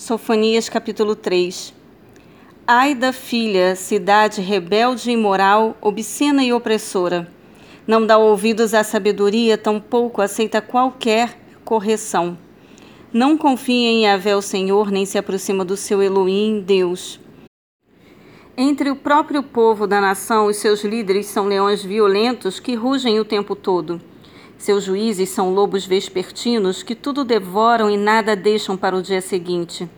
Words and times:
Sofonias 0.00 0.66
capítulo 0.66 1.14
3 1.14 1.74
Ai 2.66 2.94
da 2.94 3.12
filha, 3.12 3.76
cidade 3.76 4.40
rebelde 4.40 5.10
e 5.10 5.12
imoral, 5.12 5.76
obscena 5.78 6.42
e 6.42 6.54
opressora. 6.54 7.30
Não 7.86 8.06
dá 8.06 8.16
ouvidos 8.16 8.72
à 8.72 8.82
sabedoria, 8.82 9.58
tampouco 9.58 10.22
aceita 10.22 10.62
qualquer 10.62 11.38
correção. 11.66 12.38
Não 13.12 13.36
confia 13.36 13.90
em 13.90 14.04
Yahvé 14.06 14.34
o 14.34 14.40
Senhor, 14.40 14.90
nem 14.90 15.04
se 15.04 15.18
aproxima 15.18 15.66
do 15.66 15.76
seu 15.76 16.02
Elohim, 16.02 16.64
Deus. 16.66 17.20
Entre 18.56 18.90
o 18.90 18.96
próprio 18.96 19.42
povo 19.42 19.86
da 19.86 20.00
nação, 20.00 20.46
os 20.46 20.56
seus 20.56 20.82
líderes 20.82 21.26
são 21.26 21.44
leões 21.44 21.84
violentos 21.84 22.58
que 22.58 22.74
rugem 22.74 23.20
o 23.20 23.24
tempo 23.24 23.54
todo. 23.54 24.00
Seus 24.60 24.84
juízes 24.84 25.30
são 25.30 25.54
lobos 25.54 25.86
vespertinos 25.86 26.82
que 26.82 26.94
tudo 26.94 27.24
devoram 27.24 27.90
e 27.90 27.96
nada 27.96 28.36
deixam 28.36 28.76
para 28.76 28.94
o 28.94 29.00
dia 29.00 29.22
seguinte. 29.22 29.88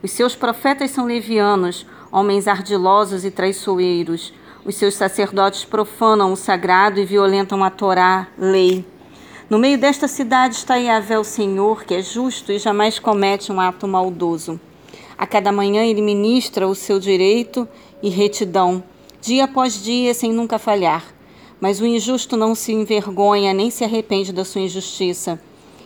Os 0.00 0.12
seus 0.12 0.36
profetas 0.36 0.92
são 0.92 1.06
levianos, 1.06 1.84
homens 2.12 2.46
ardilosos 2.46 3.24
e 3.24 3.32
traiçoeiros. 3.32 4.32
Os 4.64 4.76
seus 4.76 4.94
sacerdotes 4.94 5.64
profanam 5.64 6.32
o 6.32 6.36
sagrado 6.36 7.00
e 7.00 7.04
violentam 7.04 7.64
a 7.64 7.68
Torá, 7.68 8.28
lei. 8.38 8.86
No 9.50 9.58
meio 9.58 9.76
desta 9.76 10.06
cidade 10.06 10.54
está 10.54 10.76
Yahvé, 10.76 11.18
o 11.18 11.24
Senhor, 11.24 11.82
que 11.82 11.94
é 11.94 12.00
justo 12.00 12.52
e 12.52 12.60
jamais 12.60 13.00
comete 13.00 13.50
um 13.50 13.58
ato 13.58 13.88
maldoso. 13.88 14.60
A 15.18 15.26
cada 15.26 15.50
manhã 15.50 15.82
ele 15.82 16.00
ministra 16.00 16.68
o 16.68 16.76
seu 16.76 17.00
direito 17.00 17.68
e 18.00 18.08
retidão, 18.08 18.84
dia 19.20 19.46
após 19.46 19.82
dia, 19.82 20.14
sem 20.14 20.32
nunca 20.32 20.60
falhar. 20.60 21.15
Mas 21.60 21.80
o 21.80 21.86
injusto 21.86 22.36
não 22.36 22.54
se 22.54 22.72
envergonha 22.72 23.52
nem 23.54 23.70
se 23.70 23.82
arrepende 23.82 24.32
da 24.32 24.44
sua 24.44 24.60
injustiça. 24.60 25.40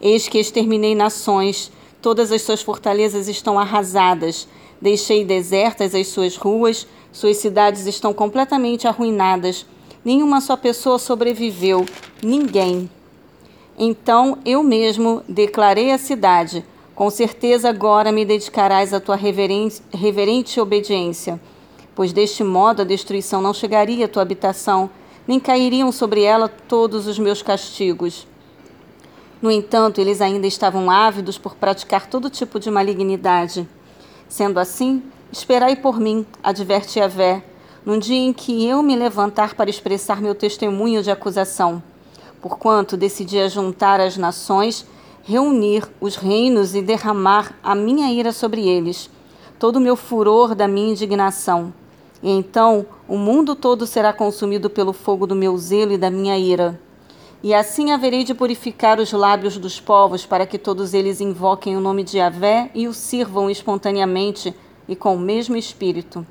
Eis 0.00 0.28
que 0.28 0.38
exterminei 0.38 0.94
nações, 0.94 1.72
todas 2.02 2.30
as 2.30 2.42
suas 2.42 2.62
fortalezas 2.62 3.28
estão 3.28 3.58
arrasadas. 3.58 4.46
Deixei 4.80 5.24
desertas 5.24 5.94
as 5.94 6.08
suas 6.08 6.36
ruas, 6.36 6.86
suas 7.10 7.38
cidades 7.38 7.86
estão 7.86 8.12
completamente 8.12 8.86
arruinadas. 8.86 9.64
Nenhuma 10.04 10.42
só 10.42 10.56
pessoa 10.56 10.98
sobreviveu, 10.98 11.86
ninguém. 12.22 12.90
Então 13.78 14.38
eu 14.44 14.62
mesmo 14.62 15.22
declarei 15.26 15.90
a 15.90 15.98
cidade: 15.98 16.62
Com 16.94 17.08
certeza 17.08 17.70
agora 17.70 18.12
me 18.12 18.26
dedicarás 18.26 18.92
à 18.92 19.00
tua 19.00 19.16
reverente 19.16 20.60
obediência, 20.60 21.40
pois 21.94 22.12
deste 22.12 22.44
modo 22.44 22.82
a 22.82 22.84
destruição 22.84 23.40
não 23.40 23.54
chegaria 23.54 24.04
à 24.04 24.08
tua 24.08 24.22
habitação 24.22 24.90
nem 25.26 25.40
cairiam 25.40 25.90
sobre 25.90 26.22
ela 26.22 26.48
todos 26.48 27.06
os 27.06 27.18
meus 27.18 27.42
castigos. 27.42 28.26
No 29.40 29.50
entanto, 29.50 30.00
eles 30.00 30.20
ainda 30.20 30.46
estavam 30.46 30.90
ávidos 30.90 31.38
por 31.38 31.54
praticar 31.54 32.06
todo 32.06 32.30
tipo 32.30 32.58
de 32.58 32.70
malignidade. 32.70 33.68
Sendo 34.28 34.58
assim, 34.58 35.02
esperai 35.30 35.76
por 35.76 36.00
mim, 36.00 36.26
adverte 36.42 36.98
Yahvé, 36.98 37.44
num 37.84 37.98
dia 37.98 38.16
em 38.16 38.32
que 38.32 38.66
eu 38.66 38.82
me 38.82 38.96
levantar 38.96 39.54
para 39.54 39.68
expressar 39.68 40.20
meu 40.20 40.34
testemunho 40.34 41.02
de 41.02 41.10
acusação. 41.10 41.82
Porquanto 42.40 42.96
decidi 42.96 43.46
juntar 43.48 44.00
as 44.00 44.16
nações, 44.16 44.86
reunir 45.22 45.88
os 46.00 46.16
reinos 46.16 46.74
e 46.74 46.82
derramar 46.82 47.54
a 47.62 47.74
minha 47.74 48.12
ira 48.12 48.32
sobre 48.32 48.66
eles, 48.66 49.10
todo 49.58 49.76
o 49.76 49.80
meu 49.80 49.96
furor 49.96 50.54
da 50.54 50.68
minha 50.68 50.92
indignação 50.92 51.72
e 52.24 52.30
então 52.30 52.86
o 53.08 53.16
mundo 53.16 53.54
todo 53.54 53.86
será 53.86 54.12
consumido 54.12 54.68
pelo 54.70 54.92
fogo 54.92 55.26
do 55.26 55.34
meu 55.34 55.56
zelo 55.58 55.92
e 55.92 55.98
da 55.98 56.10
minha 56.10 56.38
ira. 56.38 56.80
E 57.42 57.52
assim 57.52 57.92
haverei 57.92 58.24
de 58.24 58.34
purificar 58.34 58.98
os 58.98 59.12
lábios 59.12 59.58
dos 59.58 59.78
povos, 59.78 60.24
para 60.24 60.46
que 60.46 60.58
todos 60.58 60.94
eles 60.94 61.20
invoquem 61.20 61.76
o 61.76 61.80
nome 61.80 62.02
de 62.02 62.18
Yahvé 62.18 62.70
e 62.74 62.88
o 62.88 62.94
sirvam 62.94 63.50
espontaneamente 63.50 64.54
e 64.88 64.96
com 64.96 65.14
o 65.14 65.20
mesmo 65.20 65.56
espírito. 65.56 66.26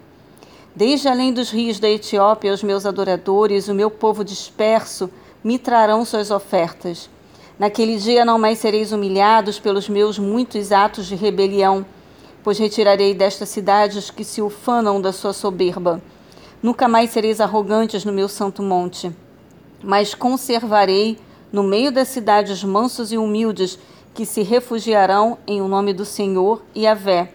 Desde 0.76 1.08
além 1.08 1.32
dos 1.32 1.52
rios 1.52 1.80
da 1.80 1.90
Etiópia, 1.90 2.54
os 2.54 2.64
meus 2.64 2.86
adoradores, 2.86 3.68
o 3.68 3.76
meu 3.76 3.92
povo 3.92 4.24
disperso, 4.24 5.10
me 5.44 5.60
trarão 5.60 6.04
suas 6.04 6.32
ofertas. 6.32 7.10
Naquele 7.60 7.98
dia 7.98 8.26
não 8.26 8.40
mais 8.40 8.58
sereis 8.58 8.92
humilhados 8.92 9.60
pelos 9.60 9.88
meus 9.88 10.18
muitos 10.18 10.72
atos 10.72 11.06
de 11.06 11.16
rebelião 11.16 11.86
pois 12.44 12.60
retirarei 12.60 13.14
desta 13.14 13.46
cidade 13.46 13.98
os 13.98 14.12
que 14.12 14.24
se 14.24 14.42
ufanam 14.42 15.00
da 15.00 15.14
sua 15.14 15.32
soberba. 15.32 16.02
Nunca 16.64 16.88
mais 16.88 17.10
sereis 17.10 17.42
arrogantes 17.42 18.06
no 18.06 18.14
meu 18.14 18.30
santo 18.30 18.64
monte, 18.64 19.14
mas 19.84 20.16
conservarei 20.16 21.20
no 21.52 21.62
meio 21.62 21.92
da 21.92 22.06
cidade 22.06 22.54
os 22.54 22.64
mansos 22.64 23.12
e 23.12 23.18
humildes 23.18 23.78
que 24.14 24.26
se 24.26 24.44
refugiarão 24.44 25.38
em 25.46 25.62
o 25.62 25.68
nome 25.68 25.92
do 25.92 26.06
Senhor 26.06 26.64
e 26.74 26.88
a 26.88 26.94
vé. 26.94 27.34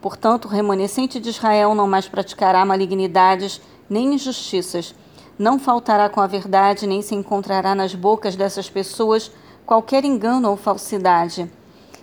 Portanto, 0.00 0.44
o 0.44 0.48
remanescente 0.48 1.18
de 1.18 1.28
Israel 1.28 1.74
não 1.74 1.88
mais 1.88 2.06
praticará 2.06 2.64
malignidades 2.64 3.60
nem 3.90 4.14
injustiças. 4.14 4.94
Não 5.36 5.58
faltará 5.58 6.08
com 6.08 6.20
a 6.20 6.28
verdade, 6.28 6.86
nem 6.86 7.02
se 7.02 7.16
encontrará 7.16 7.74
nas 7.74 7.96
bocas 7.96 8.36
dessas 8.36 8.70
pessoas 8.70 9.28
qualquer 9.66 10.04
engano 10.04 10.50
ou 10.50 10.56
falsidade. 10.56 11.50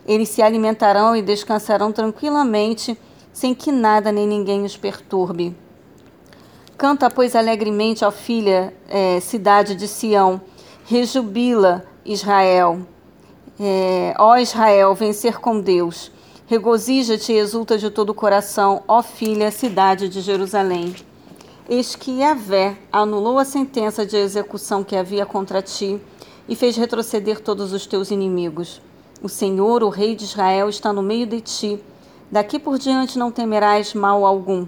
Eles 0.06 0.28
se 0.28 0.42
alimentarão 0.42 1.16
e 1.16 1.22
descansarão 1.22 1.94
tranquilamente, 1.94 2.98
sem 3.32 3.56
que 3.56 3.72
nada 3.72 4.12
nem 4.12 4.28
ninguém 4.28 4.66
os 4.66 4.76
perturbe. 4.76 5.56
Canta, 6.88 7.10
pois, 7.10 7.36
alegremente, 7.36 8.06
ó 8.06 8.12
filha, 8.12 8.72
é, 8.88 9.20
cidade 9.20 9.74
de 9.74 9.88
Sião, 9.88 10.40
rejubila, 10.86 11.84
Israel. 12.06 12.86
É, 13.60 14.14
ó 14.20 14.38
Israel, 14.38 14.94
vencer 14.94 15.40
com 15.40 15.60
Deus. 15.60 16.12
Regozija-te 16.46 17.34
e 17.34 17.38
exulta 17.38 17.76
de 17.76 17.90
todo 17.90 18.12
o 18.12 18.14
coração, 18.14 18.84
ó 18.88 19.02
filha, 19.02 19.50
cidade 19.50 20.08
de 20.08 20.22
Jerusalém. 20.22 20.94
Eis 21.68 21.96
que 21.96 22.20
Yahvé 22.20 22.78
anulou 22.92 23.40
a 23.40 23.46
sentença 23.46 24.06
de 24.06 24.18
execução 24.18 24.84
que 24.84 24.96
havia 24.96 25.26
contra 25.26 25.64
ti 25.64 26.00
e 26.48 26.56
fez 26.56 26.78
retroceder 26.78 27.40
todos 27.40 27.74
os 27.74 27.88
teus 27.88 28.12
inimigos. 28.12 28.80
O 29.24 29.28
Senhor, 29.28 29.82
o 29.82 29.90
Rei 29.90 30.16
de 30.16 30.26
Israel, 30.26 30.70
está 30.70 30.94
no 30.94 31.02
meio 31.02 31.26
de 31.26 31.42
ti. 31.42 31.84
Daqui 32.32 32.60
por 32.60 32.78
diante 32.78 33.18
não 33.18 33.32
temerás 33.32 33.96
mal 33.96 34.24
algum. 34.24 34.68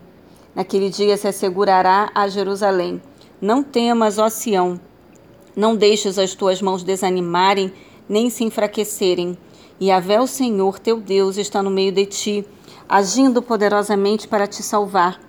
Naquele 0.57 0.89
dia 0.89 1.15
se 1.17 1.27
assegurará 1.27 2.09
a 2.15 2.27
Jerusalém. 2.27 2.99
Não 3.39 3.61
temas, 3.61 4.17
ó 4.17 4.27
Sião. 4.27 4.81
Não 5.55 5.75
deixes 5.75 6.17
as 6.17 6.33
tuas 6.33 6.63
mãos 6.63 6.81
desanimarem, 6.81 7.71
nem 8.09 8.27
se 8.31 8.43
enfraquecerem. 8.43 9.37
E 9.79 9.91
Avé, 9.91 10.19
o 10.19 10.25
Senhor, 10.25 10.79
teu 10.79 10.99
Deus, 10.99 11.37
está 11.37 11.61
no 11.61 11.69
meio 11.69 11.91
de 11.91 12.07
ti, 12.07 12.45
agindo 12.89 13.39
poderosamente 13.39 14.27
para 14.27 14.47
te 14.47 14.63
salvar. 14.63 15.21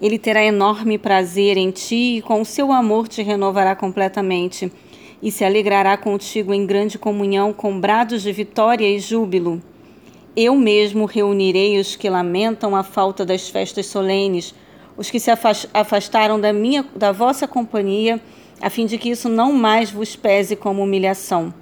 Ele 0.00 0.16
terá 0.16 0.44
enorme 0.44 0.96
prazer 0.96 1.56
em 1.56 1.72
ti 1.72 2.18
e 2.18 2.22
com 2.22 2.40
o 2.40 2.46
seu 2.46 2.70
amor 2.70 3.08
te 3.08 3.20
renovará 3.20 3.74
completamente 3.74 4.72
e 5.20 5.32
se 5.32 5.44
alegrará 5.44 5.96
contigo 5.96 6.54
em 6.54 6.64
grande 6.64 6.96
comunhão 7.00 7.52
com 7.52 7.80
brados 7.80 8.22
de 8.22 8.30
vitória 8.30 8.88
e 8.88 9.00
júbilo. 9.00 9.60
Eu 10.36 10.54
mesmo 10.54 11.04
reunirei 11.04 11.80
os 11.80 11.96
que 11.96 12.08
lamentam 12.08 12.76
a 12.76 12.84
falta 12.84 13.26
das 13.26 13.48
festas 13.48 13.86
solenes, 13.86 14.54
os 14.98 15.10
que 15.10 15.18
se 15.18 15.30
afastaram 15.72 16.38
da 16.38 16.52
minha 16.52 16.84
da 16.94 17.12
vossa 17.12 17.48
companhia, 17.48 18.20
a 18.60 18.68
fim 18.68 18.84
de 18.84 18.98
que 18.98 19.08
isso 19.08 19.30
não 19.30 19.52
mais 19.52 19.90
vos 19.90 20.14
pese 20.14 20.54
como 20.54 20.82
humilhação. 20.82 21.54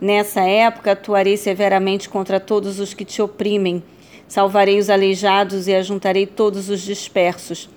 Nessa 0.00 0.42
época 0.42 0.92
atuarei 0.92 1.36
severamente 1.36 2.08
contra 2.08 2.38
todos 2.38 2.78
os 2.78 2.94
que 2.94 3.04
te 3.04 3.20
oprimem, 3.20 3.82
salvarei 4.28 4.78
os 4.78 4.88
aleijados 4.88 5.66
e 5.66 5.74
ajuntarei 5.74 6.26
todos 6.26 6.68
os 6.68 6.80
dispersos 6.82 7.68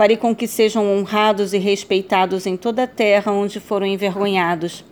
farei 0.00 0.16
com 0.16 0.34
que 0.34 0.48
sejam 0.48 0.90
honrados 0.90 1.52
e 1.52 1.58
respeitados 1.58 2.46
em 2.46 2.56
toda 2.56 2.84
a 2.84 2.86
terra 2.86 3.30
onde 3.32 3.60
foram 3.60 3.86
envergonhados. 3.86 4.82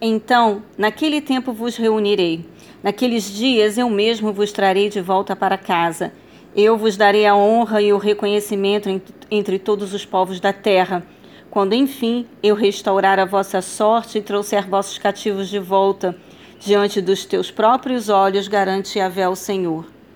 Então, 0.00 0.62
naquele 0.78 1.20
tempo 1.20 1.52
vos 1.52 1.76
reunirei. 1.76 2.46
Naqueles 2.80 3.24
dias 3.24 3.76
eu 3.76 3.90
mesmo 3.90 4.32
vos 4.32 4.52
trarei 4.52 4.88
de 4.88 5.00
volta 5.00 5.34
para 5.34 5.58
casa. 5.58 6.12
Eu 6.56 6.76
vos 6.76 6.96
darei 6.96 7.26
a 7.26 7.34
honra 7.34 7.82
e 7.82 7.92
o 7.92 7.98
reconhecimento 7.98 8.88
entre 9.28 9.58
todos 9.58 9.92
os 9.92 10.04
povos 10.04 10.38
da 10.38 10.52
terra, 10.52 11.04
quando 11.50 11.74
enfim 11.74 12.26
eu 12.42 12.54
restaurar 12.54 13.18
a 13.18 13.24
vossa 13.24 13.60
sorte 13.60 14.18
e 14.18 14.22
trouxer 14.22 14.68
vossos 14.68 14.96
cativos 14.96 15.48
de 15.48 15.58
volta. 15.58 16.16
Diante 16.60 17.00
dos 17.00 17.24
teus 17.24 17.50
próprios 17.50 18.08
olhos, 18.08 18.46
garante 18.46 18.98
Yahvé 18.98 19.28
o 19.28 19.34
Senhor. 19.34 19.93